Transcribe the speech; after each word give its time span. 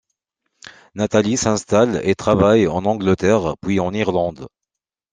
Nathalie 0.95 1.37
s'installe 1.37 2.01
et 2.03 2.15
travaille 2.15 2.65
en 2.67 2.85
Angleterre 2.85 3.53
puis 3.61 3.79
en 3.79 3.93
Irlande. 3.93 4.47